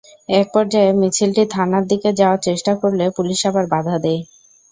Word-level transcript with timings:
একপর্যায়ে 0.33 0.91
মিছিলটি 1.01 1.43
থানার 1.53 1.83
দিকে 1.91 2.09
যাওয়ার 2.19 2.39
চেষ্টা 2.47 2.73
করলে 2.81 3.05
পুলিশ 3.17 3.39
আবার 3.49 3.65
বাধা 3.73 3.95
দেয়। 4.03 4.21